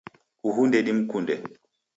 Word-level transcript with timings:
Uhu 0.47 0.61
ndedimkunde. 0.67 1.35